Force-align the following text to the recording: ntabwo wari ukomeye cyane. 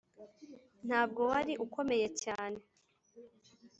ntabwo 0.87 1.21
wari 1.31 1.53
ukomeye 1.65 2.07
cyane. 2.23 2.59